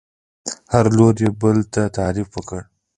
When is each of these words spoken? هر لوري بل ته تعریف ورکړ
هر 0.73 0.85
لوري 0.97 1.27
بل 1.41 1.57
ته 1.73 1.83
تعریف 1.97 2.27
ورکړ 2.33 2.61